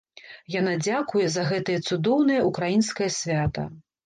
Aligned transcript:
Яна 0.53 0.71
дзякуе 0.85 1.27
за 1.33 1.43
гэтае 1.51 1.75
цудоўнае 1.89 2.41
ўкраінскае 2.49 3.11
свята. 3.19 3.69